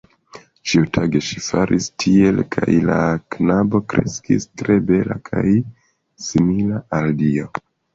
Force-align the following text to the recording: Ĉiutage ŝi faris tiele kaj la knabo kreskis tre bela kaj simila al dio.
Ĉiutage 0.69 1.21
ŝi 1.27 1.41
faris 1.47 1.89
tiele 2.05 2.47
kaj 2.57 2.79
la 2.89 2.97
knabo 3.37 3.85
kreskis 3.95 4.51
tre 4.65 4.83
bela 4.93 5.23
kaj 5.33 5.49
simila 6.27 6.87
al 7.03 7.21
dio. 7.27 7.53